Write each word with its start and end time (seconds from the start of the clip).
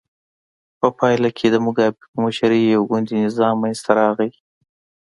په 0.79 0.87
پایله 0.97 1.29
کې 1.37 1.47
د 1.49 1.55
موګابي 1.65 2.01
په 2.11 2.17
مشرۍ 2.23 2.61
یو 2.73 2.81
ګوندي 2.89 3.15
نظام 3.25 3.53
منځته 3.63 3.91
راغی. 3.99 4.31